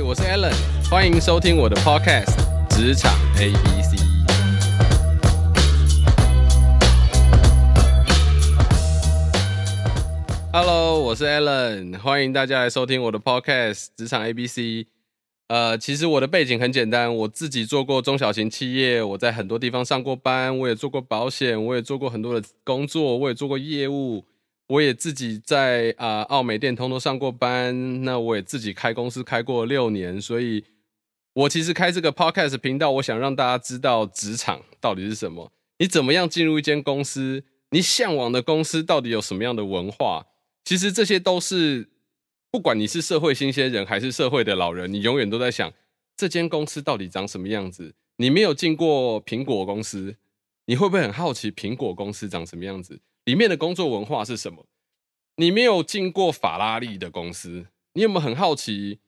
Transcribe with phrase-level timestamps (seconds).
[0.00, 0.54] 我是 Alan，
[0.88, 2.26] 欢迎收听我的 Podcast
[2.68, 3.96] 《职场 ABC》。
[10.52, 14.58] Hello，我是 Alan，欢迎大家来收听我的 Podcast《职场 ABC》。
[15.48, 24.24] 呃，其实我的背景很简单，我自己做过中小型企业，我在很多地方上过班，我也做过保险，我也做过很多的工作，我也做过业务，
[24.68, 30.64] 我也自己在啊、呃、奥美电通都上过班，那我也自己开公司开过六年，所以
[31.34, 40.26] 我其实开这个 podcast 频道，我想让大家知道职场到底是什么，你怎么样进入一间公司，你向往的公司到底有什么样的文化，
[40.64, 41.88] 其实这些都是。
[42.50, 45.70] 不管你是社会新鲜人还是社会的老人，你永远都在想
[46.16, 47.94] 这间公司到底长什么样子。
[48.16, 50.16] 你没有进过苹果公司，
[50.68, 53.00] 你会不会很好奇苹果公司长什么样子？
[53.24, 54.66] 里面的工作文化是什么？
[55.36, 58.98] 你没有进过法拉利的公司，你有没有很好奇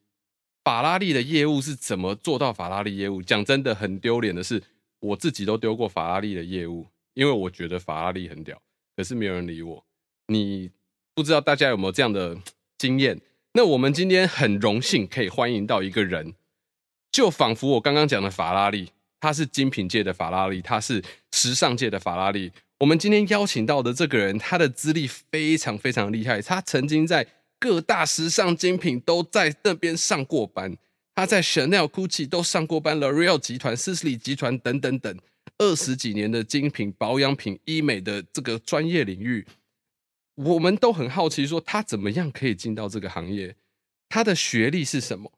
[0.64, 3.22] 法拉利的业务是怎么做到法拉利业务？
[3.22, 4.62] 讲真的，很丢脸的是，
[5.00, 8.62] 我自己都丢过法拉利的业务，因为我觉得法拉利很屌，
[8.96, 9.84] 可是没有人理我。
[10.28, 10.70] 你
[11.14, 12.38] 不知道大家有没有这样的
[12.78, 13.20] 经验？
[13.52, 16.34] 那我们今天很荣幸可以欢迎到一个人，
[17.12, 22.50] 就仿佛我刚刚讲的法拉利，他是精品界的法拉利，他是时尚界的法拉利。
[22.78, 27.26] 我们今天邀请到的这个人，他的资历非常非常厉害，他曾经在
[27.58, 30.74] 各大时尚精品都在那边上过班，
[31.14, 35.14] 他在 Chanel、Gucci 都上过班，L'Oreal 集团、s i s l y 集团等等等，
[35.58, 39.46] 二十几年的精品保养品、医美的这个专业领域。
[40.36, 43.54] 我们都很好奇，说他怎么样可以进到这个行业？
[44.08, 45.30] 他的学历是什么？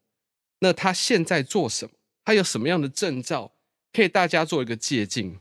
[0.59, 1.91] 那他现在做什么？
[2.23, 3.51] 他有什么样的证照？
[3.93, 5.35] 可以大家做一个借鉴。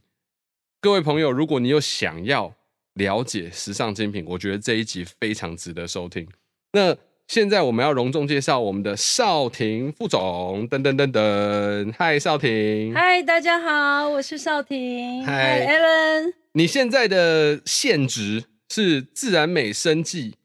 [0.80, 2.54] 各位朋友，如果你有想要
[2.92, 6.28] 了解时尚精品，我觉得这一集非常值得收听。
[6.72, 6.94] 那
[7.26, 18.44] 现在我们要隆重介绍我们的少廷副总，噔噔噔噔，嗨，少廷，嗨，大家好，我是少廷，嗨，Allen，你现在的现职？
[18.68, 20.36] 是自然美生技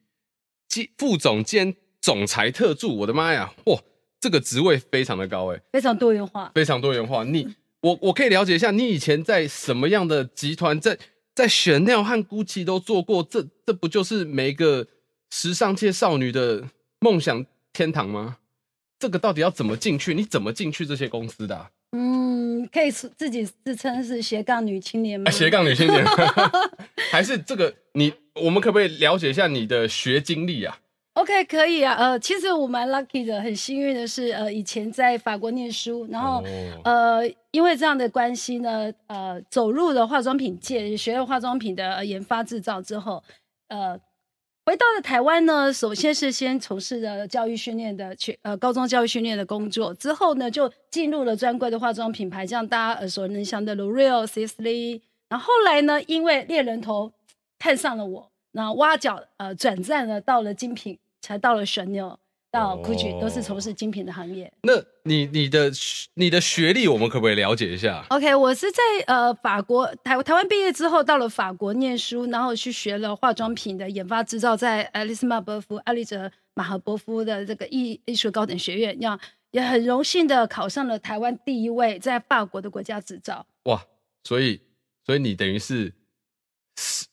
[0.98, 3.80] 副总兼总裁特助，我的妈呀，哇，
[4.20, 7.24] 这个职位非常的高哎，非常多元化，非常多元化。
[7.24, 10.98] 你我我可以了解一下，你以前在什么样的集团，在
[11.36, 14.88] 在 Chanel 和 Gucci 都做过，这这不就是每一个
[15.32, 16.68] 时尚界少女的
[17.00, 18.38] 梦想天堂吗？
[19.00, 20.14] 这个到底要怎么进去？
[20.14, 21.70] 你怎么进去这些公司的啊？
[21.92, 25.30] 嗯，可以自己自称是斜杠女青年吗？
[25.30, 26.04] 啊、斜杠女青年，
[27.12, 28.12] 还是这个你？
[28.34, 30.78] 我们可不可以了解一下你的学经历啊
[31.18, 31.96] ？OK，可以啊。
[31.96, 43.24] 呃，其实我蛮 lucky 的，很幸运的是，呃，以前在法国念书，然后、哦、呃，因为这样的关系呢，呃，走入了化妆品界，学了化妆品的研发制造之后，
[43.70, 44.00] 呃。
[44.68, 55.00] 回到了台湾呢，首先是先从事的教育训练的去呃高中教育训练的工作，之后呢就进入了专柜的化妆品牌，像大家耳熟能详的 L'Oreal、Sisley。
[55.30, 57.14] 然后后来呢，因为猎人头
[57.58, 62.18] 看上了我，然后挖角呃转战了到了精品，才到了 Chanel。
[62.50, 64.52] 到 Gucci 都是从事精品的行业。
[64.64, 64.74] 那
[65.04, 65.70] 你你的
[66.14, 79.20] 你的学历，我们可不可以了解一下？OK，我是在呃法国台台湾毕业之后，到了法国念书，然后去学了化妆品的研发制造，在爱丽丝马伯夫、爱丽泽马赫伯夫的这个艺艺术高等学院，要
[79.52, 83.46] 也很荣幸的考上了台湾第一位在法国的国家执照。
[83.64, 83.84] 哇，
[84.24, 84.62] 所以
[85.06, 85.94] 所以你等于是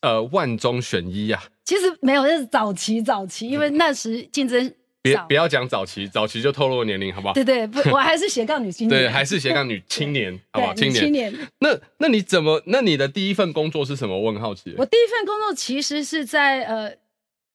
[0.00, 1.48] 呃万中选一呀、啊？
[1.64, 4.74] 其实没有，那是早期早期，因为那时竞争。
[5.02, 7.34] 别不要讲早期，早期就透露年龄，好不好？
[7.34, 9.02] 对对，不，我还是斜杠女青年。
[9.02, 10.72] 对，还是斜杠女青年， 好不好？
[10.72, 11.04] 青年。
[11.04, 11.48] 青年。
[11.58, 12.62] 那那你怎么？
[12.64, 14.18] 那你的第一份工作是什么？
[14.18, 14.74] 我很好奇。
[14.78, 16.96] 我第一份工作其实是在呃，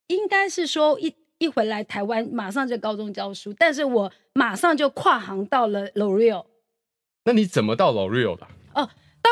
[0.06, 6.46] 应该是说一一回来台湾，马上就高中教书，但是我马上就跨行到了 L'Oreal。
[7.26, 8.48] 那你怎么到 L'Oreal 的？
[8.76, 8.88] 哦，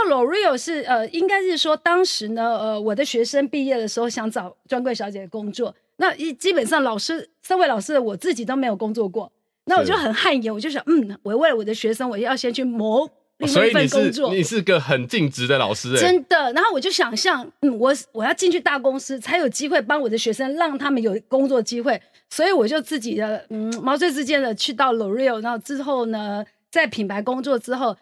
[0.05, 5.73] 到 L'Oreal 是呃，应该是说当时呢，呃，我的学生毕业的时候想找专柜小姐的工作。
[5.97, 9.31] 那一基本上，老师三位老师的我自己都没有工作过，
[9.65, 14.27] 那我就很汗颜，我就想，嗯，我为了我的学生，我要先去谋另外一份工作。
[14.27, 16.53] 所以你是你是个很尽职的老师，欸，真的。
[16.53, 21.99] 然后我就想象，嗯，我我要进去大公司，才有机会帮我的学生，让他们有工作机会。
[22.29, 27.95] 所以我就自己的，嗯，毛遂自荐的去到 L'Oreal，然后之后呢，在品牌工作之后，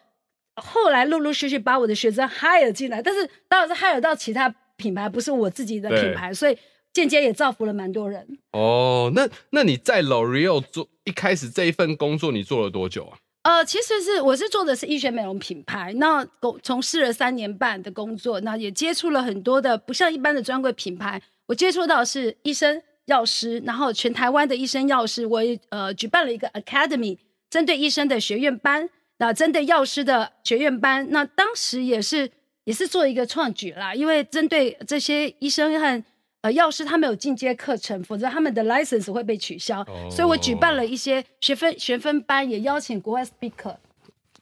[0.56, 6.58] 后来陆陆续续把我的学生 hire 进来，但是当然是 hire 到其他品牌，不是我自己的品牌，所以。
[6.96, 9.12] 间接也造福了蛮多人哦。
[9.14, 13.18] 那那你在 L'Oreal 做一开始这一份工作，你做了多久啊？
[13.44, 16.26] 呃，其实是我是做的是医学美容品牌，那
[16.64, 27.18] 从事了三年半的工作，那也接触了很多的不像一般的专柜品牌，我接触到是医生、药师，然后全台湾的医生、药师，我也呃举办了一个 Academy，
[27.50, 32.30] 针对医生的学院班，那针对药师的学院班，那当时也是
[32.66, 36.04] 也是做一个创举啦，因为针对这些医生和
[36.42, 43.78] 呃药师，他们有进阶课程，否则他们的 license 会被取消，哦、所以我举办了一些学分学分班，也邀请国外 speaker，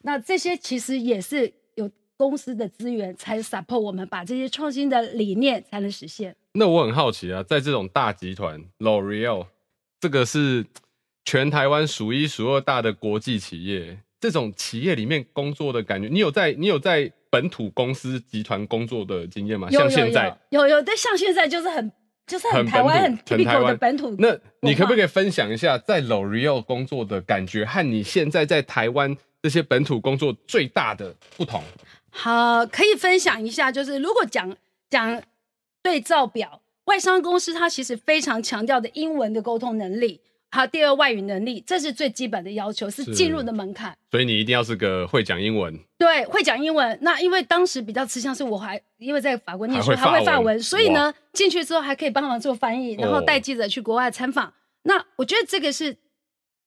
[0.01, 6.35] 那这些其实也是有公司的资源才 support 我们把这些创新的理念才能实现。
[6.53, 9.47] 那我很好奇啊，在这种大集团 L'Oreal
[9.99, 10.65] 这个是
[11.25, 19.69] 全台湾数一数二大的国际企业，这种企业里面工作的感觉，你有在你有在本土公司集团工作的经验吗？
[19.69, 21.91] 像现在有有但，像现在就是很
[22.25, 24.15] 就是很台湾很 typical 的本土。
[24.17, 31.61] 那你可不可以分享一下在 L'Oreal 工作的感觉，和你现在在台湾这些本土工作最大的不同？
[32.09, 34.55] 好，可以分享一下，就是如果讲
[34.89, 35.21] 讲。
[35.83, 40.21] 对照表，外商公司它其实非常强调的英文的沟通能力，
[40.53, 43.97] 还有第二外语能力，这是最基本的要求，是进入的门槛。
[44.11, 45.77] 所以你一定要是个会讲英文。
[45.97, 46.95] 对，会讲英文。
[47.01, 54.45] 那因为当时比较吃香，是我还因为在法国念书，还会，法文，所以呢，进去之后还可以帮忙做翻译，然后带记者去国外参访。
[54.45, 54.53] 哦。
[54.83, 55.97] 那我觉得这个是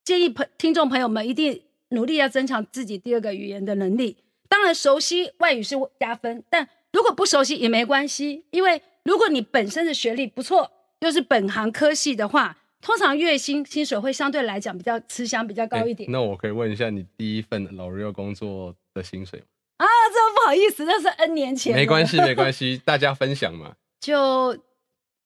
[0.05, 4.17] 建议朋听众朋友们一定努力要增强自己第二个语言的能力。
[4.49, 8.83] 当然，熟悉外语是加分，但如果不熟悉也没关系，因为。
[9.07, 10.69] 如果你本身的学历不错，
[10.99, 16.09] 又是本行科系的话，通常月薪薪水会相对来讲比较吃香，比较高一点。
[16.13, 19.47] 那我可以问一下，你第一份 L'Oreal 工作的薪水吗？
[19.79, 21.75] 啊，这么不好意思，那是 N 年前。
[21.75, 23.75] 没关系，没关系， 大家分享嘛。
[24.01, 24.57] 就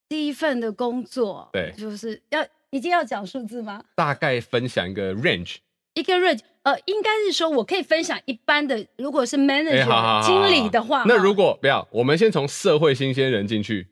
[0.09, 3.83] 第一份的工作，对，就是要一定要讲数字吗？
[3.93, 5.57] 大概分享一个 range，
[5.93, 13.85] 一个 range，呃，应该是说我可以分享一般的，如果是 manager 好好好好经理的话，那如果不要，我们先从社会新鲜人进去。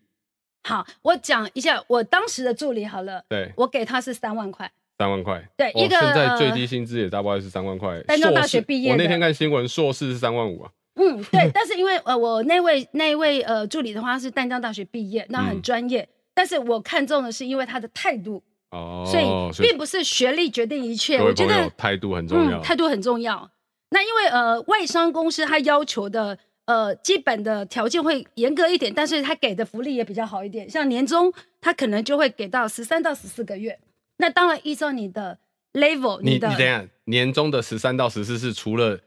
[0.64, 3.24] 好，我讲一下我当时的助理好了。
[3.30, 4.70] 对，我给他是三万块。
[4.98, 5.42] 三万块。
[5.56, 8.02] 对，一个现在最低薪资也大概是三万块。
[8.02, 8.92] 丹江大学毕业。
[8.92, 10.72] 我那天看新闻，硕士是三万五啊。
[10.96, 16.08] 嗯，对， 但是因为呃，我那位那位呃助理的话是丹江大学毕业，那很专业。
[16.34, 18.44] 但是我看中的是因为他的态度。
[18.72, 19.04] 哦。
[19.08, 19.20] 所
[19.66, 22.62] 以并不是学历决定一切，我觉得态度很重要。
[22.62, 23.50] 态度很重要。
[23.92, 26.38] 那因为呃，外商公司他要求的。
[26.70, 30.70] 呃，基本的条件会严格一点，但是他给的福利也比较好一点。
[30.70, 33.80] 像年终，他可能就会给到十三到十四个月。
[34.18, 35.40] 那当然依照你的
[35.74, 39.00] level，你的你等下，年终的十三到十四是除了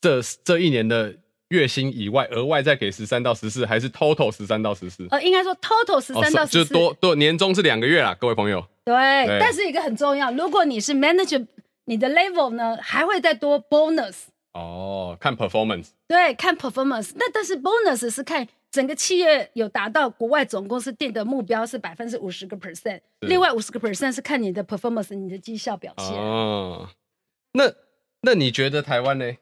[0.00, 1.14] 这这一年的
[1.48, 5.06] 月薪以外，额外再给十三到十四，还是 total 十三到十四？
[5.10, 8.66] 呃，应该说 total 十三到十四，哦，就多多年终是两个月啦，各位朋友。
[8.82, 8.94] 对，
[9.26, 11.46] 对，但是一个很重要，如果你是 manager，
[11.84, 14.14] 你的 level 呢还会再多 bonus。
[14.54, 17.12] 哦，看 performance，对，看 performance。
[17.16, 26.08] 那但是 bonus 是看整个企业有达到国外总公司定的目标是百分之五十个 percent，另外五十个 percent 是看你的 performance，你的绩效表现。
[26.16, 26.88] 哦，
[27.52, 27.72] 那
[28.22, 29.32] 那你觉得台湾呢？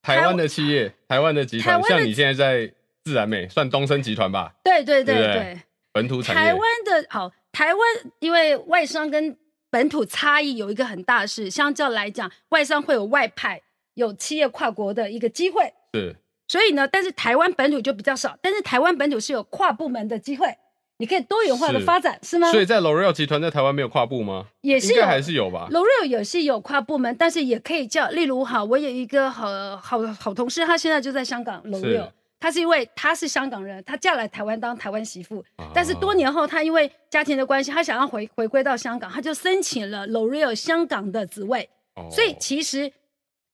[0.00, 4.52] 台湾的企业，台湾的集团，像你现在在自然美，算东升集团吧？
[4.64, 5.60] 对对对对，
[5.92, 6.42] 本土产业。
[6.42, 7.80] 台湾的好，台湾
[8.18, 9.36] 因为外商跟
[9.70, 13.62] 本土差异有一个很大的是，相较来讲，外商会有外派。
[13.94, 16.16] 有企业跨国的一个机会，是，
[16.48, 20.46] 所以呢，但是台湾本土就比较少，但是台湾本土是有跨部门的机会，
[20.98, 22.50] 你可以多元化的发展，是，是吗？
[22.50, 24.46] 所以在 L'Oreal 集团在台湾没有跨部吗？
[24.62, 25.68] 也是有，应该还是有吧。
[25.70, 29.46] L'Oreal 也是有跨部门，但是也可以叫，例如哈，我有一个好
[29.76, 32.08] 好好同事，他现在就在香港 L'Oreal，
[32.40, 42.92] 他是因为他是香港人，他嫁来台湾当台湾媳妇，啊，但是多年后他因为家庭的关系，他想要回回归到香港，他就申请了 L'Oreal 香港的职位，哦，所以其实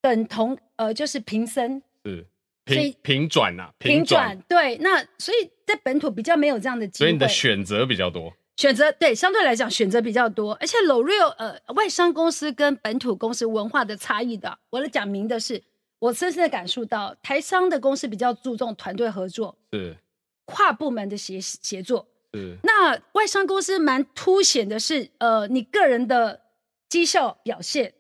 [0.01, 0.59] 等同。
[0.77, 2.25] 呃，就是平升，是
[2.65, 4.77] 平平转呐，平转对。
[4.79, 8.33] 那所以在本土比较没有这样的机会，所以你的选择比较多。
[8.57, 15.63] 选择对，相对来讲选择比较多，而且 L'Oreal 呃，外商公司跟本土公司文化的差异的，我来讲明的是，
[15.99, 19.97] 我深深的感受到，台商的公司比较注重团队合作，是
[20.45, 22.57] 跨部门的协协作，是。
[22.63, 26.43] 那外商公司蛮凸显的是，呃，你个人的
[26.89, 27.95] 绩效表现，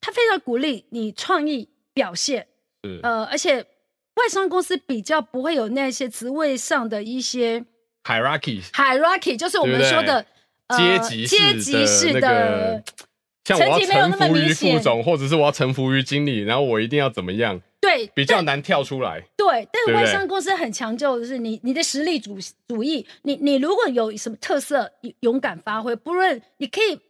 [0.00, 1.68] 他非常鼓励你创意。
[1.94, 2.46] 表现
[3.02, 3.56] 呃，而且
[4.14, 7.64] 外商公司比较不会有那些职位上的一些
[8.04, 10.24] hierarchy，hierarchy 就是我们说的
[10.76, 12.84] 阶级阶级式的，
[13.44, 17.60] 像我要臣服于副总，或者是我要臣服于经理，然后我一定要怎么样？
[17.80, 19.24] 对，比较难跳出来。
[19.36, 22.38] 对，但是外商公司很强调的是你你的实力主
[22.68, 27.00] 主义，你你如果有什么特色，勇敢发挥，不论你可以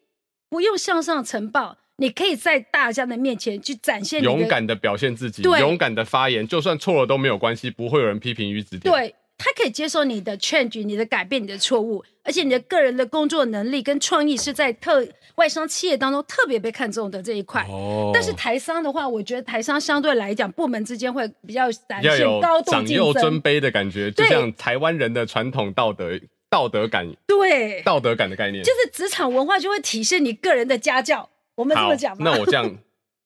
[0.49, 1.76] 不用向上呈报。
[2.00, 8.83] 你可以在大家的面前去展现你，勇敢的表现自己，勇敢的发言，就算错了都没有关系，不会有人批评与指点。
[8.83, 17.67] 对，他可以接受你的 change、你的改变、你的错误，而且你的个人的工作能力跟创意是在特外商企业当中特别被看重的这一块。
[17.69, 18.12] 哦。
[18.14, 26.12] 但是台商的话，我觉得台商相对来讲，部门之间会比较展现高度长幼尊卑的感觉，就像台湾人的传统道德
[26.49, 27.12] 道德感。
[27.26, 27.83] 对。
[27.83, 31.28] 道德感的概念，就是职场文化就会体现你个人的家教。
[31.59, 32.17] 我们这么讲。
[32.21, 32.79] 那我这样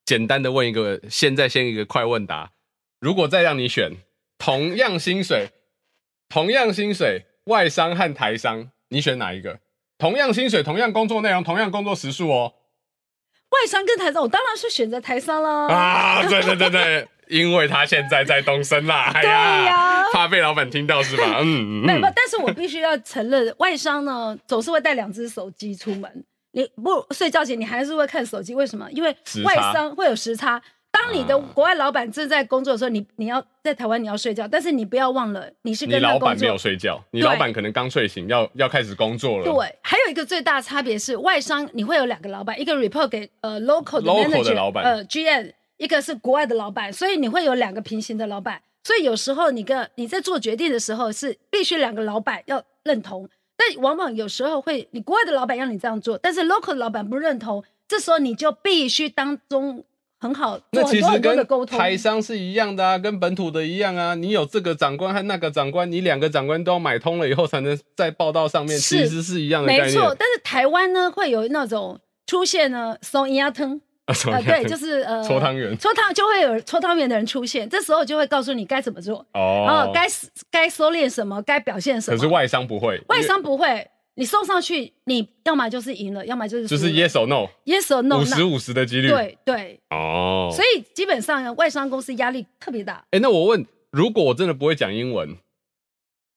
[0.03, 2.51] 简单的问一个，现在先一个快问答，
[2.99, 3.91] 如果再让你选，
[4.37, 5.51] 同样薪水。
[6.29, 9.59] 同样薪水，外商和台商，你选哪一个？
[9.99, 12.55] 同样薪水，同样工作内容，同样工作时数哦。
[13.49, 15.67] 外商跟台商，我当然是选择台商啦。
[15.67, 19.11] 啊，对对对对， 因为他现在在东升啦。
[19.13, 21.37] 哎呀，对呀，怕被老板听到是吧？
[21.43, 26.25] 嗯，没有，但是我必须要承认，外商呢总是会带两只手机出门。
[26.53, 28.89] 你不睡觉前，你还是会看手机，为什么？
[28.91, 30.61] 因为外商会有时差。
[30.91, 39.43] 当你的国外老板正在工作的时候，你你要在台湾你要睡觉，但是你不要忘了你是跟老板没有睡觉，你老板可能刚睡醒，要要开始工作了。
[39.43, 48.61] 对，还有一个最大差别是外商你会有两个老板，一个 report 给呃 local 的 manager，的老板呃 GM，一个是国外的老板，所以你会有两个平行的老板。
[48.83, 53.27] 所以有时候你跟你在做决定的时候是必须两个老板要认同，
[53.71, 59.83] 但往往有时候会你国外的老板让你这样做，但是 local 的老板不认同，这时候你就必须当中。
[60.19, 64.15] 很好，那其实跟台商是一样的啊，跟本土的一样啊。
[64.15, 69.67] 你有这个长官和那个长官，你两个长官都要买通了以后，才能在报道上面，其实是一样的。
[69.67, 73.81] 没错，但是台湾呢，会有那种出现呢，送鸭汤
[74.31, 80.05] 啊，对，就是呃，搓汤圆，搓汤就会有搓汤圆的人出现，这时候就会告诉你该怎么做哦，然后该
[80.51, 82.17] 该收敛什么，该表现什么。
[82.17, 83.89] 可是外商不会，外商不会。
[84.15, 86.67] 你送上去，你要么就是赢了，要么就是。
[86.67, 89.09] 就是 yes or no，yes or no，五十五十的几率。
[89.09, 92.93] 对对哦，所以基本上外商公司压力特别大。
[93.09, 95.35] 哎、欸，那我问，如果我真的不会讲英文，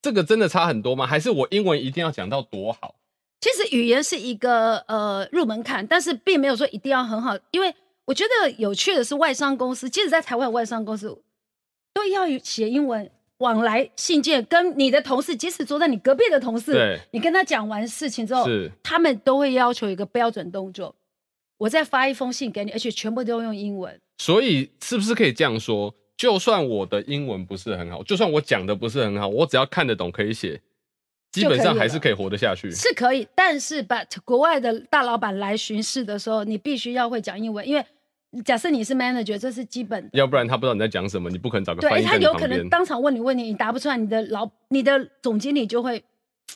[0.01, 1.05] 这个真的差很多吗？
[1.05, 2.95] 还是我英文一定要讲到多好？
[3.39, 7.73] 其实语言是一个呃入门槛，但是并没有说一定要很好，因为
[8.05, 11.07] 我觉得有趣的是外商公司，即使在台湾外商公司
[11.93, 13.09] 都要写英文。
[13.39, 18.47] 往来信件跟你的同事，即使坐在你隔壁的同事，你跟他讲完事情之后，
[18.81, 20.95] 他们都会要求一个标准动作。
[21.59, 23.95] 我再发一封信给你，而且全部都用英文。
[24.17, 25.93] 所以是不是可以这样说？
[26.17, 30.59] 就算我的英文不是很好，就算我讲的不是很好，我只要看得懂可以写，
[31.31, 32.71] 基本上还是可以活得下去。
[32.71, 37.85] 是可以，但是 but 国外的大老板来巡视的时候，你必须要会讲英文，因为。
[38.43, 40.09] 假设你是 manager，这是基本的。
[40.11, 41.79] 要不然他不知道你在讲什么，你不可能找个。
[41.79, 46.03] 对，他有可能当场问你问题，你答不出来，你的老你的总经理就会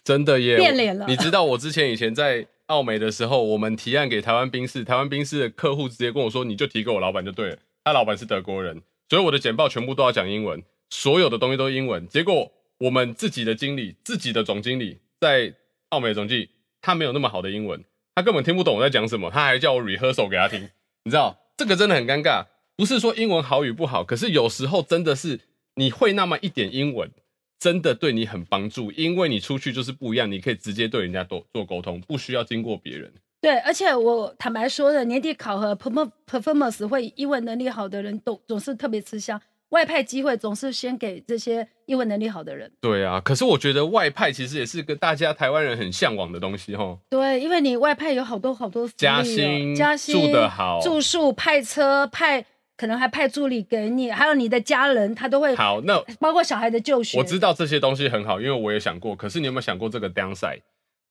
[0.04, 1.06] 真的耶变脸了。
[1.08, 7.58] 你知道我之前以前在澳美的时候，我们提案给台湾兵士，台湾兵士的客户直接跟我说，你就提给我老板就对了。
[7.86, 12.06] 他老板是德国人，所以我的简报全部都要讲英文，所有的东西都是英文。
[12.10, 12.52] 结果
[12.82, 15.54] 我们自己的经理，自己的总经理在
[15.90, 16.50] 奥美的总经理，
[16.82, 17.84] 他没有那么好的英文，
[18.16, 20.68] 他根本听不懂我在讲什么，他还叫我 rehearsal 给他听，
[21.04, 21.38] 你知道。
[21.58, 22.44] 这个真的很尴尬，
[22.76, 25.40] 不是说英文好与不好，可是有时候真的是
[25.76, 27.12] 你会那么一点英文，
[27.60, 33.14] 真的对你很帮助，因为你出去就是不一样，你可以直接对人家做做沟通，不需要经过别人。
[33.42, 39.40] 对，而且我坦白说的，年底考核 perform performance 会英文能力好的人都总是特别吃香。
[39.72, 42.72] 外派机会总是先给这些英文能力好的人。
[42.80, 47.00] 对啊，可是我觉得外派其实也是个大家台湾人很向往的东西哦。
[47.10, 55.80] 对，因为你外派有好多好多福利，加薪、加薪、住得好、住宿、派车、派可能还派助理给你，还有你的家人，他都会好。
[55.82, 59.16] 那包括小孩的就学，我知道这些东西很好，因为我也想过。
[59.16, 60.62] 可是你有没有想过这个 downside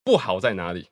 [0.05, 0.88] 不好在哪里？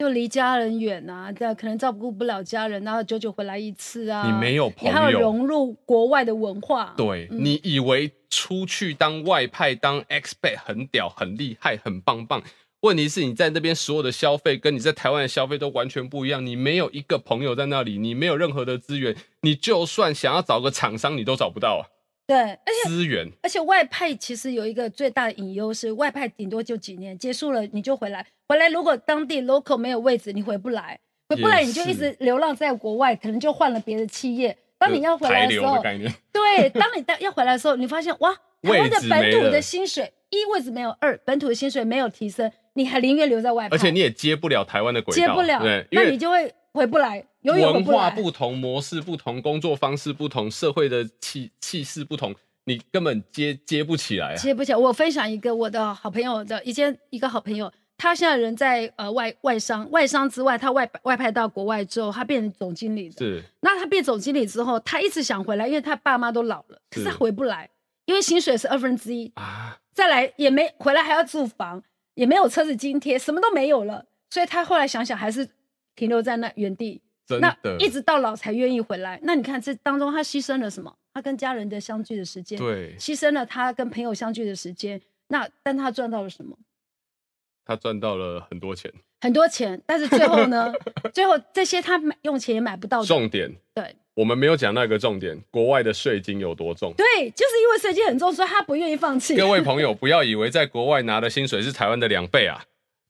[0.00, 4.26] 就离家人远啊，这可能照顾不了家人，然后久久回来一次啊。
[4.26, 6.94] 你没有朋友，你还要融入国外的文化。
[6.96, 12.42] 对，嗯、你以为出去当外派当 expat 很屌、很厉害、很棒棒？
[12.80, 16.46] 问题是你在那边所有的消费跟你在台湾的消费都完全不一样。
[16.46, 21.84] 你没有一个朋友在那里，你没有任何的资源，你就算想要找个厂商，你都找不到啊。
[22.30, 28.24] 对，而且资源，而且外派其实有一个最大的隐忧是，外派顶多就几年，结束了你就回来。
[28.46, 34.56] 回来如果当地 local 没有位置，你回不来，回不来你就一直流浪在国外，可能就换了别的企业。
[34.78, 35.82] 当你要回来的时候，
[36.32, 38.32] 对，当你要回来的时候，你发现哇，
[38.62, 47.24] 台湾的本土的薪水一位置没有，二本土的薪水没有提升，你还宁愿留在外派，而且你也接不了台湾的轨道，接不了，对，那你就会回不来。
[47.42, 52.34] 文化不同，模式不同，工作方式不同，社会的气气势不同，
[52.64, 54.36] 你根本接接不起来啊！
[54.36, 54.78] 接不起来。
[54.78, 63.10] 我分享一个我的好朋友的一件一个好朋友，他现在人在呃外外商，外商之外，他外外派到国外之后，他变成总经理。
[63.12, 63.42] 是。
[63.60, 67.70] 那他变总经理之后，他一直想回来，因为他爸妈都老了，可是他回不来，
[68.04, 71.82] 因为薪水是二分之一啊，再来也没回来还要住房，
[72.14, 75.48] 也没有车子津贴，什么都没有了，所以他后来想想还是
[75.96, 79.18] 停留在那原地，真的，那一直到老才愿意回来。
[79.22, 80.96] 那你看这当中他牺牲了什么？
[81.12, 85.00] 他跟家人的相聚的时间，对，牺牲了他跟朋友相聚的时间。
[85.28, 86.56] 那但他赚到了什么？
[87.64, 89.80] 他赚到了很多钱，很多钱。
[89.86, 90.72] 但是最后呢？
[91.14, 93.06] 最后这些他买用钱也买不到的。
[93.06, 96.92] 重点，对，我们没有讲那个重点，国外的税金有多重？
[96.96, 99.36] 对，就是因为税金很重，所以他不愿意放弃。
[99.36, 102.64] 各位朋友，不要以为在国外拿的薪水是台湾的两倍啊，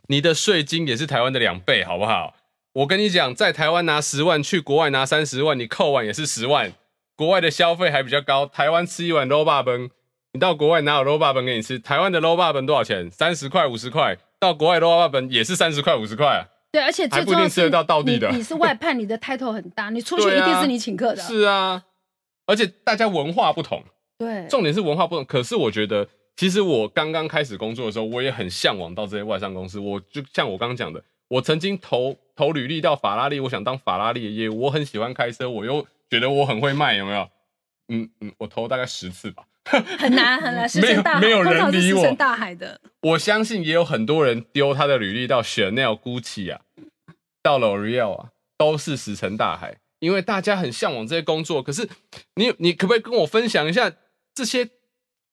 [0.08, 2.34] 你的税金也是台湾的两倍，好不好？
[2.72, 6.72] 我跟你讲，在台湾拿十万，去国外拿三十万，你扣完也是十万。
[7.16, 9.64] 国外的消费还比较高，台湾吃一碗卤肉饭，
[10.32, 11.80] 你到国外哪有卤肉饭给你吃？
[11.80, 13.10] 台湾的卤肉饭多少钱？
[13.10, 14.16] 三十块、五十块。
[14.38, 16.46] 到国外卤肉饭也是三十块、五十块啊。
[16.70, 18.30] 对，而且最重要是，还不一定吃得到道地的。
[18.30, 21.20] 你是外派，你的 title 很大，你出 去一定是你请客的。
[21.20, 21.82] 啊是啊，
[22.46, 23.82] 而且大家文化不同。
[24.16, 25.24] 对，重点是文化不同。
[25.24, 29.80] 可是我觉得，其实我刚刚开始工作的时候，我也很向往到这些外商公司。
[29.80, 37.28] 我就像我刚刚讲的，我曾经投投履历到法拉利，我想当法拉利的业务，我很喜欢开车，我又觉得我很会卖，有没有？
[37.88, 39.44] 嗯嗯，我投大概十次吧，
[39.98, 42.02] 很难很难， 没有没有人理我。
[42.02, 46.62] 沉大海的，我相信也有很多人丢他的履历到 Chanel、Gucci 啊，
[47.42, 51.62] 到 L'Oreal 啊，都是石沉大海，因为大家很向往这些工作。
[51.62, 51.86] 可是
[52.36, 53.92] 你你可不可以跟我分享一下
[54.34, 54.64] 这些？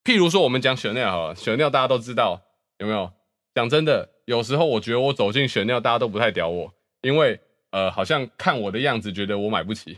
[0.03, 2.41] 譬如说我们讲 Chanel 好了，Chanel 大家都知道
[2.79, 3.13] 有没有？
[3.55, 6.73] 讲真的，有时候我觉得我走进 Chanel，大家都不太屌我，
[7.07, 7.39] 因为
[7.71, 9.97] 呃，好像看我的样子，觉得我买不起，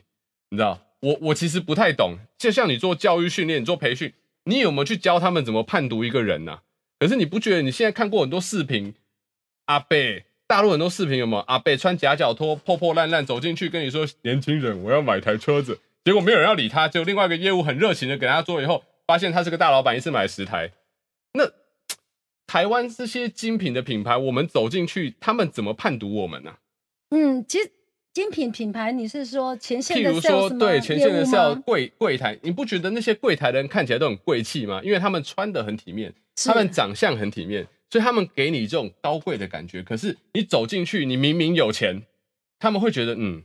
[0.49, 0.79] 你知道？
[1.01, 4.13] 我我其实不太懂，就像你做教育训练、做培训，
[4.43, 6.59] 你有没有去教他们怎么判读一个人呢、
[6.99, 8.93] 可是你不觉得你现在看过很多视频，
[9.65, 11.41] 阿贝大陆很多视频有没有？
[11.43, 20.71] 阿贝穿夹脚拖破破烂烂走进去跟你说：“年轻人，我要买台车子。”结果没有人要理他，就另外一个业务很热情的给他做，以后发现他是个大老板，一次买十台。
[21.33, 21.51] 那
[22.47, 26.57] 台湾这些精品的品牌，我们走进去，他们怎么判读我们呢、
[27.09, 27.71] 嗯，其实。
[28.11, 30.57] 精品品牌，你是说前线的 sales 吗？
[30.57, 34.81] 对，前线的 sales 柜柜台，你不觉得那些柜台的人看起来都很贵气吗？
[34.83, 36.11] 因为他们穿的很体面，
[36.43, 39.83] 他们长相很体面，所以他们给你这种高贵的感觉。
[39.83, 42.01] 可是你走进去，你明明有钱，
[42.57, 43.43] 他们会觉得，嗯，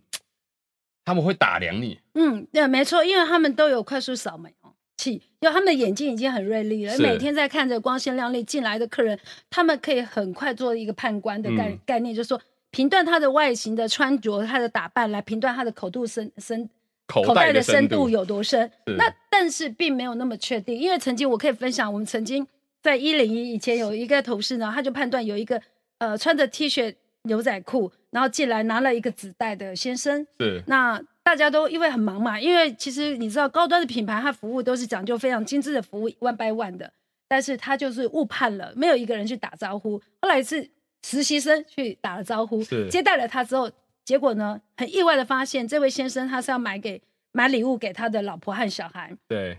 [1.04, 2.00] 他们会打量你。
[2.14, 4.50] 嗯，对，没错，因为他们都有快速扫描
[4.96, 12.40] 气，因为他们的眼睛已经很锐利了，每天在看着光鲜亮丽进来的客人，他们可以很快做一个判官的概、嗯、概念，就是说。
[12.74, 16.68] 评断他的外形的穿着，他的打扮，来评断他的口度深深，
[17.06, 18.68] 口袋的深度有多深。
[18.98, 22.44] 那但是并没有那么确定，因为曾经我可以分享，我们曾经
[22.82, 25.62] 在一零一以前有一个同事呢，他就判断有一个
[25.98, 30.26] 呃穿着 T 恤牛仔裤，然后进来拿了一个纸袋的先生。
[30.40, 30.60] 是。
[30.66, 36.92] 那大家都因为很忙嘛，因为其实你知道高端的品牌，它服务都是讲究非常精致的服务，one by one 的，
[37.28, 40.02] 但是他就是误判了，没有一个人去打招呼。
[40.20, 40.68] 后来是。
[41.04, 43.70] 实习生去打了招呼，接待了他之后，
[44.06, 49.58] 结果呢，很意外的发现，这位先生他是要买给买礼物给他的老婆和小孩，对，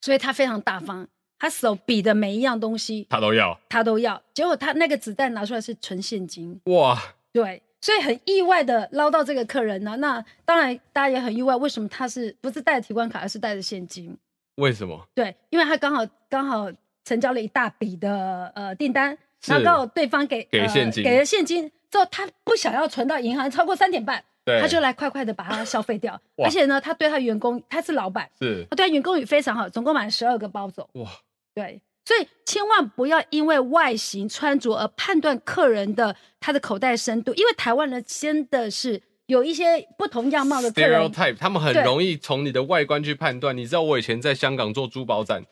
[0.00, 1.06] 所以他非常大方，
[1.38, 4.20] 他手比的每一样东西他都要，他都要。
[4.34, 7.00] 结果他那个纸袋拿出来是纯现金，哇，
[7.32, 9.94] 对，所以很意外的捞到这个客人呢。
[9.98, 14.18] 那当然大家也很意外，为什么他是不是带着提款卡，而是带着现金？
[14.56, 15.06] 为什么？
[15.14, 16.68] 对，因为他刚好刚好
[17.04, 19.16] 成交了一大笔的呃订单。
[19.46, 24.22] 然后到对方给给现金，呃、给了现金之后，他不想要存到银行超过三点半，
[24.60, 26.20] 他就来快快的把它消费掉。
[26.42, 30.88] 而且呢，他对他员工，他是老板，是他对他员工也非常好，总共买了十二个包走。
[30.94, 31.08] 哇，
[31.54, 43.56] 对，所以千万不要因为外形穿着而判断客人的他的口袋深度，因为台湾人真的是有一些不同样貌的 stereotype，他们很容易从你的外观去判断。
[43.56, 45.44] 你知道我以前在香港做珠宝展，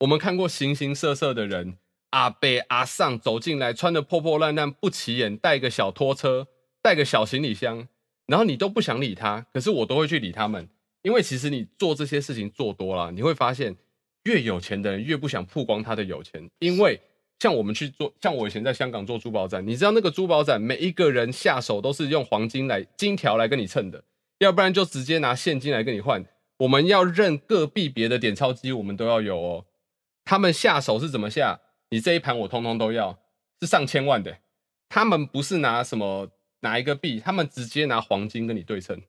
[0.00, 1.76] 我们看过形形色色的人。
[2.14, 6.46] 阿伯阿尚走进来，穿的破破烂烂，不起眼，带个小拖车，
[6.80, 7.88] 带个小行李箱，
[8.26, 10.68] 然后你都不想理他，可是我都会去理他们，
[11.02, 13.74] 因为其实你做这些事情做多了，你会发现，
[14.26, 17.00] 越有钱的人越不想曝光他的有钱，因为
[17.40, 24.04] 像我们去做，像我以前在香港做珠宝展，你知道那个珠宝展，每一个人下手都是用黄金来金条来跟你称的，
[24.38, 26.24] 要不然就直接拿现金来跟你换。
[26.58, 29.64] 我们要认个币别的点钞机，我们都要有哦。
[30.24, 31.58] 他们下手是怎么下？
[31.94, 33.16] 你这一盘我通通都要，
[33.60, 34.38] 是上千万的。
[34.88, 36.28] 他们不是拿什么
[36.62, 39.00] 拿一个币，他们直接拿黄金跟你对称。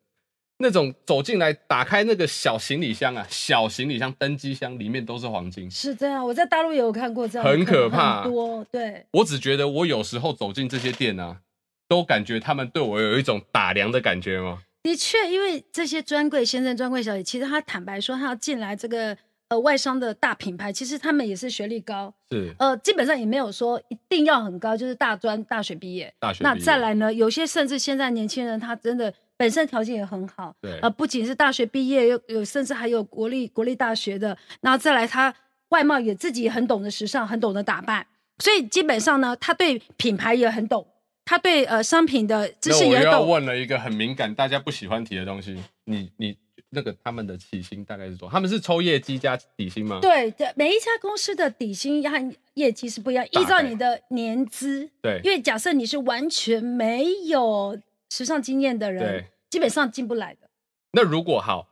[0.60, 5.70] 那种走进来打开那个小行李箱啊，小行李箱登机箱里面都是黄金。
[5.72, 8.22] 是这样，我在大陆也有看过这样，很可怕。
[8.22, 11.40] 很多对，我只觉得我有时候走进这些店啊，
[11.88, 14.62] 都感觉他们对我有一种打量的感觉吗？
[14.84, 19.18] 的确，因为这些专柜先生、专柜小姐，其实他坦白说，他要进来这个。
[19.50, 26.14] 呃外商的大品牌，其实他们也是学历高，是呃基本上也没有说一定要很高，就是大专大学毕业。
[26.20, 26.44] 大学。
[26.44, 35.34] 那再来呢，有些甚至现在年轻人他真的本身条件也很好，对，呃不仅是大学毕业，有有甚至还有国立国立大学的，然后再来他
[35.70, 38.06] 外貌也自己也很懂得时尚，很懂得打扮，
[38.40, 40.88] 所以基本上呢，他对品牌也很懂。
[41.28, 43.12] 他对呃商品的知识也懂。
[43.12, 45.58] 那我问了一个很敏感、大家不喜欢提的东西。
[45.86, 46.38] 你你
[46.70, 48.34] 那个他们的起薪大概是多少？
[48.34, 50.00] 他们是抽业绩加底薪吗？
[50.02, 54.90] 对对，每一家公司的底薪和业绩是不一样，依照你的年资。
[55.02, 60.50] 对，因为假设你是完全没有时尚经验的人，对，基本上进不来的。
[60.94, 61.68] 那如果好，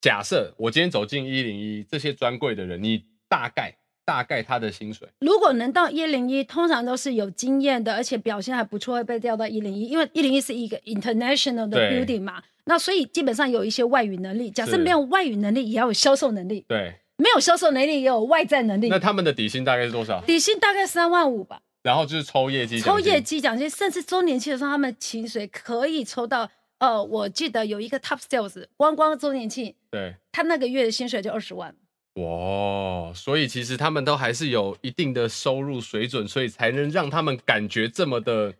[0.00, 3.76] 假设我今天走进一零一这些专柜的人，你大概？
[4.06, 9.86] 大概他的薪水，如果能到一零一，通常都是有经验的，而且表现还不错，会被调到一零一。
[9.86, 14.50] 因为一零一是一个 international 的 building 嘛，那所以基本上有一些外语能力。
[14.50, 16.64] 假设没有外语能力，也要有销售能力。
[16.68, 18.88] 对，没有销售能力，也有外在能力。
[18.88, 20.20] 那他们的底薪大概是多少？
[20.22, 21.60] 底薪大概三万五吧。
[21.82, 26.50] 然后就是抽业绩，抽业绩奖金，甚至周年庆的时候，他们薪水可以抽到。
[26.78, 31.74] 呃，我记得有一个 top sales，光光周年庆，对，他那个月的薪水就二十万。
[32.14, 38.52] 哇，所以其实他们都还是有一定的收入水准，所以才能让他们感觉这么的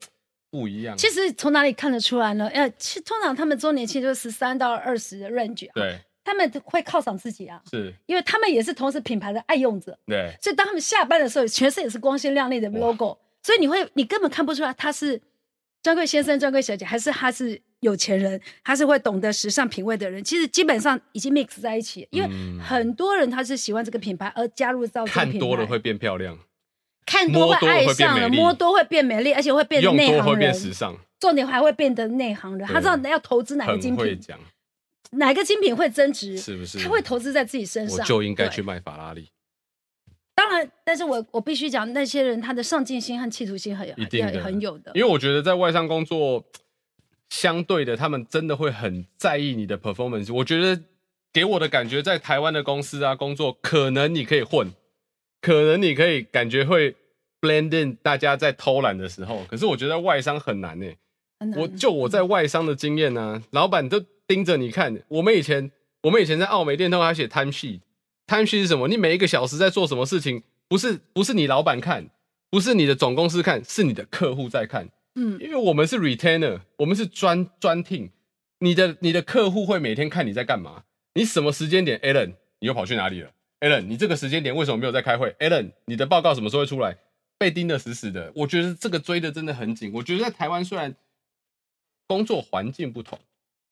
[0.54, 0.96] 不一样。
[0.96, 2.46] 其实从哪里看得出来呢？
[2.54, 7.92] 呃，其实通常他们周年庆就是十三到二十的 range，对，他们会犒赏自己啊，是。
[8.06, 15.20] 因为他们也是同时品牌的爱用者，对，所以当他们下班的时候，全身也是光鲜亮丽的 logo，所以你会你根本看不出来他是
[15.82, 17.60] 专柜先生、专柜小姐，还是他是。
[17.80, 25.38] 有钱人，他是会懂得时尚品味的人，其实基本上已经 mix 在一起，因为很多人他是喜欢这个品牌而加入到这个品牌。
[25.38, 26.38] 看多了会变漂亮，
[27.06, 32.66] 看多会爱上了，摸多会变美丽，而且会变内行人，会变时尚，重点还会变得内行人。
[32.66, 34.20] 他知道要投资哪个精品，
[35.12, 36.78] 哪个精品会增值，是不是？
[36.78, 39.30] 他会投资在自己身上，我就应该去卖法拉利。
[40.34, 46.44] 当然，但是我我必须讲，那些人他的上进心和企图心很一定很有的，因为我觉得在外商工作。
[47.30, 50.32] 相对的，他们真的会很在意你的 performance。
[50.32, 50.80] 我觉得
[51.32, 54.70] 给我的感觉，在台湾的公司啊工作，可能你可以混，
[55.44, 56.96] 可能你可以感觉会
[57.38, 59.44] blend in 大家在偷懒的时候。
[59.46, 60.86] 可是我觉得外商很难呢、
[61.54, 65.02] 我就我在外商的经验呢、啊，老板都盯着你看。
[65.08, 65.70] 我们以前
[66.04, 68.88] 我们以前在澳美电通还写 time sheet，time sheet 是什么？
[68.88, 70.42] 你每一个小时在做什么事情？
[70.66, 72.08] 不是不是你老板看，
[72.48, 74.88] 不是你的总公司看，是你的客户在看。
[75.14, 78.10] 嗯，因为我们是 retainer，我们是专专听，
[78.60, 83.30] 你的你的客户会每天看你在干嘛，你什么时间点，Alan，你又跑去哪里了
[83.64, 86.98] ？Alan，你这个时间点为什么没有在开会？Alan，你的报告什么时候会出来？
[87.38, 89.90] 被盯得死死的，我觉得这个追得真的很紧。
[89.94, 90.94] 我觉得在台湾虽然
[92.06, 93.18] 工作环境不同，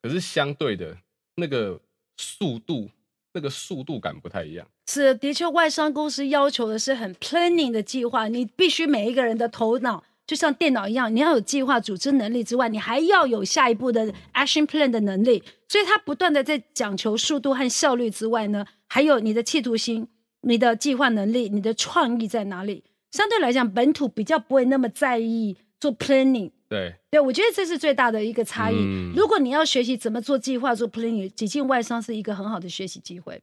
[0.02, 0.96] 可是相对的
[1.36, 1.80] 那个
[2.16, 2.90] 速度，
[3.34, 4.66] 那个速度感不太一样。
[4.88, 10.02] 是，的确，外商公司要求的是很 planning 的计划，你必须每一个人的头脑。
[10.26, 15.42] 就像电脑一样，你要有计划组织能力之外，你还要有下一步的 action plan 的能力。
[15.68, 20.08] 所以，他不断的在讲求速度和效率之外呢，还有你的企图心、
[20.42, 22.84] 你的计划能力、你的创意在哪里？
[23.10, 26.50] 相对来讲，本土比较不会那么在意做 planning。
[26.68, 28.76] 对，对我觉得这是最大的一个差异。
[28.78, 33.42] 嗯、如果你要学习怎么做计划、做 planning，挤进外商是一个很好的学习机会。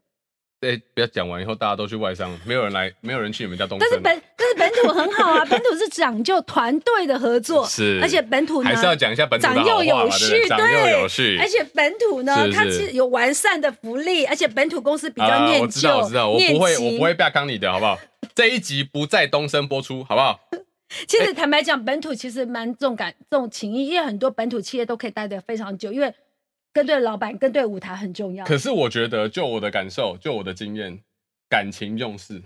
[0.61, 3.79] 对，不要讲完以后大家都去外商，没有人来，没有人去你们家东。
[3.79, 12.57] 但是本但是本土很好啊， 本土是讲究团队的合作，是，而且本土呢还是要讲一下本土长幼有序，长幼有序，而且本土呢，是是。
[12.57, 17.97] 它是有完善的福利，而且本土公司比较念旧、啊、我知道，我知道，我不会，我不会不你的，好不好？
[18.35, 20.39] 这一集不在东升播出，好不好？
[21.07, 26.13] 其实坦白讲，本土其实蛮重感重情义，因为很多本土企业都可以待得非常久，因为
[26.73, 28.45] 跟对老板、跟对舞台很重要。
[28.45, 31.01] 可是我觉得，就我的感受，就我的经验。
[31.51, 32.43] 感情用事，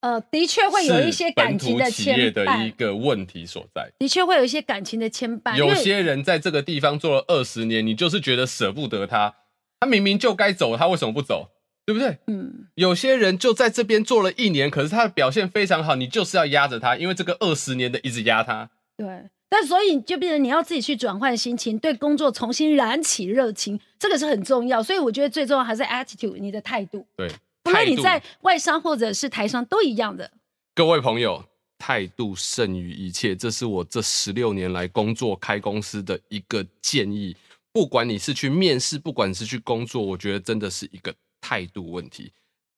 [0.00, 3.92] 呃，的确会有一些感情的牵绊，企业的一个问题所在。
[3.96, 5.56] 的确会有一些感情的牵绊。
[5.56, 9.36] 有些人在这个地方做了二十年，你就是觉得舍不得他，
[9.78, 11.50] 他明明就该走，他为什么不走？
[11.86, 12.18] 对不对？
[12.26, 12.66] 嗯。
[12.74, 18.70] 有些人就在这边做了一年，可是他的表现非常好，你就是要压着他，因为这个二十年的一直压他。
[18.96, 19.30] 对。
[19.52, 24.82] 但所以就变成你要自己去转换心情，对工作重新燃起热情，这个是很重要。
[24.82, 27.06] 所以我觉得最重要还是 attitude，你的态度。
[27.14, 27.30] 对。
[27.62, 30.32] 不论你在外商或者是台商都一样的。
[30.74, 31.44] 各位朋友，
[31.76, 37.36] 态度胜于一切，这是我这十六年来工作开公司的一个建议。
[37.72, 42.32] 不管你是去面试，不管是去工作，我觉得真的是一个态度问题。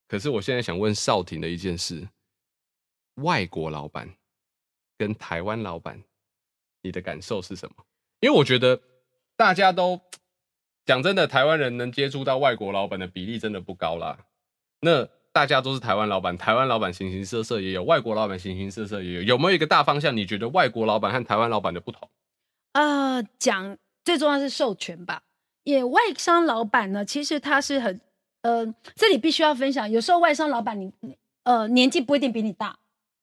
[0.08, 2.08] 可是我现在想问少廷的一件事：
[3.22, 4.12] 外国老板
[4.98, 6.02] 跟台湾老板，
[6.84, 7.74] 你的感受是什么？
[8.20, 8.80] 因为我觉得
[9.36, 10.00] 大家都
[10.86, 14.18] 讲真的，台湾人能接触到外国老板的比例真的不高啦。
[14.80, 20.16] 那大家都是台湾老板，台湾老板形形色色也有，外国老板形形色色也有，有没有一个大方向？
[20.16, 22.08] 你觉得外国老板和台湾老板的不同？
[22.72, 25.22] 呃，讲最重要是授权吧。
[25.64, 27.98] 也外商老板呢，其实他是很，
[28.42, 30.92] 呃，这里必须要分享，有时候外商老板你，
[31.44, 32.78] 呃，年纪不一定比你大，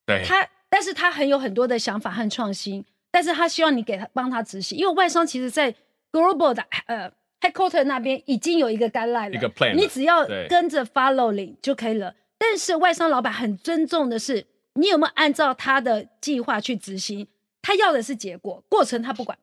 [0.07, 5.75] 对，他，但是他很有很多的想法和创新，但是他希望你给他帮他执行，因为外商其实在
[6.11, 12.15] global 的呃 headquarter 那边已经有一个 guideline 了，一个 plan，你只要跟着 following 就可以了。
[12.37, 17.27] 但是外商老板很尊重的是，你有没有按照他的计划去执行，
[17.61, 19.37] 他要的是结果，过程他不管。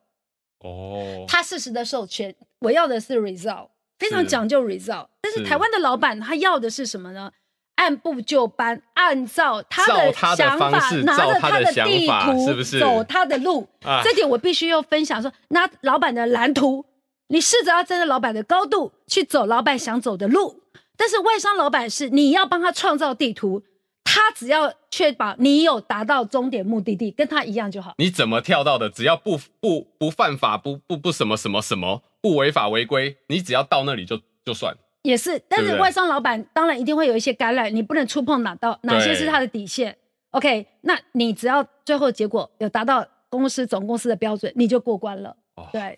[0.59, 5.07] 哦，他适时的授权，我要的是 result，非常讲究 result。
[5.21, 7.31] 但是台湾的老板他要的是什么呢？
[7.79, 10.69] 按部就班，按照他的想法，
[11.05, 13.65] 拿着他的地图，是不是走他的路？
[13.85, 16.85] 啊、这点我必须要分享说，拿老板的蓝图，
[17.29, 20.61] 你试着要站在老板的高度去走老板想走的路。
[20.97, 23.63] 但是外商老板是你要帮他创造地图。
[24.11, 27.93] 他只要确保你有达到终点目的地，跟他一样就好。
[27.99, 28.89] 你怎么跳到的？
[28.89, 34.75] 只要不不不犯法，不不不什么什么什么，不违法违规，你只要到那里就就算。
[35.03, 39.97] 也是，但是外商老板当然一定会有一些干扰，你不能触碰哪到哪些是他的底线。
[40.31, 45.35] OK，那你只要最后结果有达到公司总公司的标准，你就过关了。
[45.55, 45.97] 哦、对，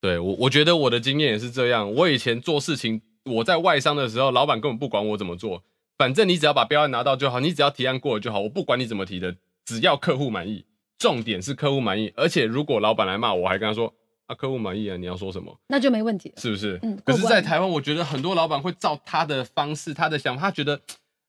[0.00, 1.92] 对我我觉得我的经验也是这样。
[1.94, 5.62] 我以前做事情，我在外商的时候，老板根本不管我怎么做。
[5.96, 10.64] 反正你只要把标案拿到就好，你只要提案过了就好，我不管你怎么提的，只要客户满意。
[10.98, 13.92] 重点是客户满意，而且如果老板来骂我，我还跟他说
[14.26, 15.54] 啊，客户满意啊，你要说什么？
[15.66, 16.78] 那就没问题，是不是？
[16.82, 16.98] 嗯。
[17.04, 20.80] 可是，在台湾，我觉得很多老板会照他的方式、他的想法，他觉得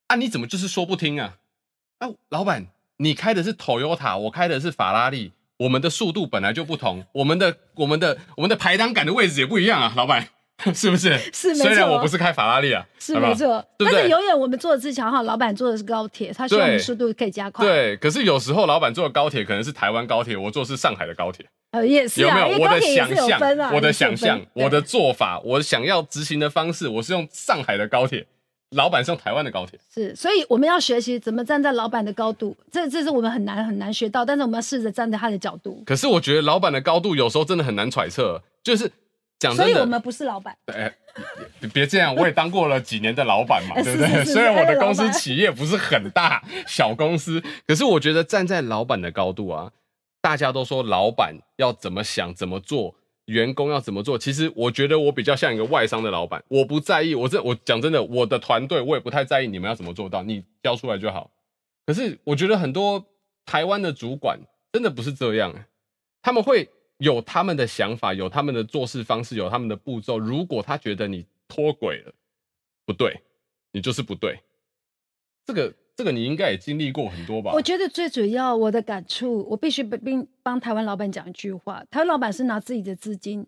[0.07, 1.37] 啊，你怎么就是说不听啊？
[1.99, 10.29] 啊，老板，你开的是 Toyota，我开的是法拉利，我们的速度本来就不同，我们的、我们的、我们的排档杆的位置也不一样啊，老板。
[10.73, 11.17] 是不是？
[11.33, 11.63] 是没错。
[11.65, 13.63] 虽然我不是开法拉利啊，是没错。
[13.77, 17.65] 但是永远我们坐的是强号，老板坐的是高铁，他希望我们速度可以加快。
[17.65, 21.45] 对，可是有时候老板坐的高铁可能是台湾高铁，我坐的是上海的高铁。
[21.71, 22.63] 呃，也是、啊、有没有？
[22.63, 28.25] 我的想象、啊，我的想象，我的做法，我想要执行的方式，我是用上海的高铁，
[28.77, 29.77] 老板是用台湾的高铁。
[29.93, 35.83] 是，所以我们要学习怎么站在老板的高度，这这是我们很难很难学到，但是我们要试着站在他的角度。
[35.85, 38.89] 可是我觉得老板的高度有时候真的很难揣测，就是。
[39.39, 40.57] 所以我们不是老板。
[40.65, 40.91] 对，
[41.73, 44.25] 别这样，我也当过了几年的老板嘛， 对不对？
[44.25, 49.71] 虽然我的公司企业不是很大，小公司，可是我觉得站在老板的高度啊，
[50.21, 52.95] 大家都说老板要怎么想、怎么做，
[53.25, 54.17] 员工要怎么做。
[54.17, 57.13] 其实我觉得我比较像一个外商的老板，我不在意。
[57.13, 61.29] 我这我讲真的，我的团队我也不太在意你们要怎么做到，你交出来就好。
[61.85, 63.05] 可是我觉得很多
[63.45, 64.39] 台湾的主管
[64.71, 65.53] 真的不是这样，
[66.23, 66.69] 他们会。
[66.97, 70.17] 有他们的想法，有他们的做事方式，有他们的步骤。
[70.17, 72.13] 如果他觉得你脱轨了，
[72.85, 73.21] 不对，
[73.71, 74.39] 你就是不对。
[75.45, 77.51] 这个，这个你应该也经历过很多吧？
[77.53, 83.45] 我觉得最主要，我的感触，我必须并帮台湾老板讲一句话：台湾老板是拿自己的资金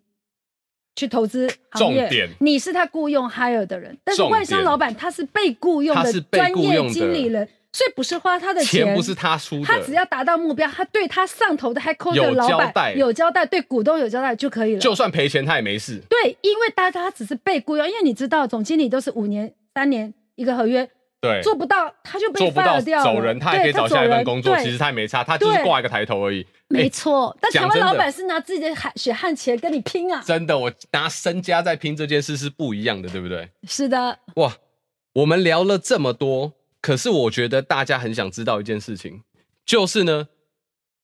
[0.94, 7.48] 去投资行业，重点，你是他雇佣 hire 的人，但是外商老板他是被雇佣的专业经理人。
[7.70, 14.80] 所以不是花他的钱，钱不是他出的，他只要达到目标，他对他上头的 headquarter 的老板有交代，对股东有交代就可以了。
[14.80, 16.00] 就算赔钱他也没事。
[16.08, 20.88] 对，因为大家他只是被雇佣，因为你知道总经理都是五年、三年一个合约，
[21.20, 24.56] 对，做不到他就被 fire 掉走人，他也可以找下一份工作。
[24.58, 26.46] 其实他也没差，他就是挂一个抬头而已。
[26.68, 30.22] 没错，但台湾老板是拿自己的汗血汗钱跟你拼啊！
[30.26, 33.48] 真的，我拿身家在拼这件事是不一样的，对不对？
[33.66, 34.18] 是的。
[34.36, 34.54] 哇，
[35.14, 36.54] 我们聊了这么多。
[36.80, 39.22] 可是我觉得大家很想知道一件事情，
[39.64, 40.28] 就是呢，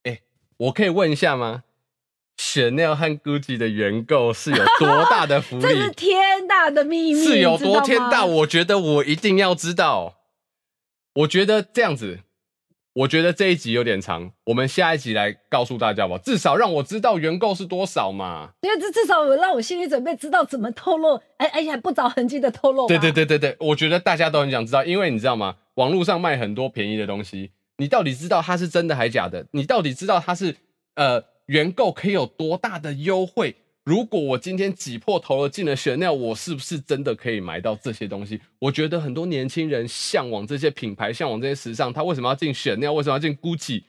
[0.05, 0.21] 哎，
[0.57, 1.65] 我可以问一下吗
[2.37, 5.63] ？Chanel 和 Gucci 的原购是有多大的福利？
[5.67, 8.25] 这是天大的秘密，是有多天大？
[8.25, 10.17] 我觉得我一定要知道。
[11.15, 12.21] 我觉得这样子。
[12.99, 18.51] 我觉得这一集有点长，我们下一集来告诉大家吧，至少让我知道原购是多少嘛。
[18.61, 22.87] 因为这至少让我心里准备，知道怎么透露，哎哎，还不着痕迹的透露。
[22.87, 25.57] 对对对对对，我觉得大家都很想知道，因为你知道吗？
[25.75, 29.47] 网络上卖很多便宜的东西，你到底知道它是真的还是假的？
[29.53, 30.57] 你到底知道它是
[30.95, 33.57] 呃原购可以有多大的优惠？
[33.85, 38.41] 如果我今天挤破头了进了 Chanel，我是不是真的可以买到这些东西？
[38.59, 41.93] 我觉得很多年轻人向往这些品牌，向往这些时尚。
[41.93, 42.95] 他为什么要进 Chanel？
[42.95, 43.83] 为什么要进 Gucci？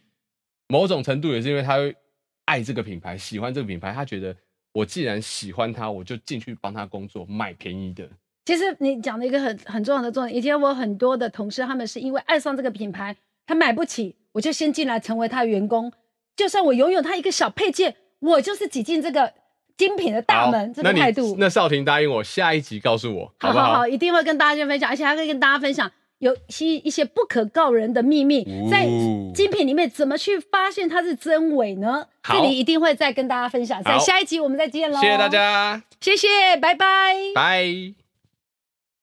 [0.67, 1.95] 某种程度也是因为他会
[2.43, 3.93] 爱这个品牌，喜欢这个品牌。
[3.93, 4.35] 他觉得
[4.73, 8.09] 我既然喜欢他，我就进去帮他工作，买便宜的。
[8.45, 10.35] 其实你讲了一个很很重要的重点。
[10.35, 15.91] 以前我很多的同事，他们是因为爱上这个品牌，他买不起，我就先进来成为他的员工。
[16.35, 19.33] 就算我拥有他一个小配件，我就是挤进这个。
[19.77, 21.35] 精品的大门，这个态度。
[21.37, 23.73] 那少廷答应我，下一集告诉我，好不好？
[23.73, 28.85] 好一定会跟大家分享，而且还会跟大家分享有些一些不可告人的秘密，在
[29.33, 32.07] 精品里面怎么去发现它是真伪呢？
[32.23, 34.97] 这里一定会再跟大家分享，在下一集我们再见喽！
[35.01, 38.04] 谢谢大家，谢谢，拜拜，拜。